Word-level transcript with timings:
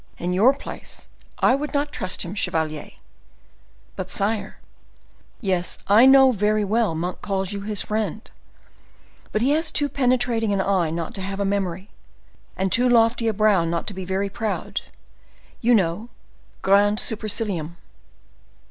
In 0.17 0.33
your 0.33 0.51
place 0.55 1.07
I 1.37 1.53
would 1.53 1.75
not 1.75 1.91
trust 1.91 2.23
him, 2.23 2.33
chevalier." 2.33 2.93
"But, 3.95 4.09
sire—" 4.09 4.57
"Yes, 5.41 5.77
I 5.87 6.07
know 6.07 6.31
very 6.31 6.65
well 6.65 6.95
Monk 6.95 7.21
calls 7.21 7.51
you 7.51 7.61
his 7.61 7.83
friend, 7.83 8.27
but 9.31 9.43
he 9.43 9.51
has 9.51 9.69
too 9.69 9.87
penetrating 9.89 10.51
an 10.53 10.59
eye 10.59 10.89
not 10.89 11.13
to 11.13 11.21
have 11.21 11.39
a 11.39 11.45
memory, 11.45 11.91
and 12.57 12.71
too 12.71 12.89
lofty 12.89 13.27
a 13.27 13.33
brow 13.35 13.63
not 13.63 13.85
to 13.85 13.93
be 13.93 14.03
very 14.03 14.27
proud, 14.27 14.81
you 15.61 15.75
know, 15.75 16.09
grande 16.63 16.97
supercilium." 16.99 17.75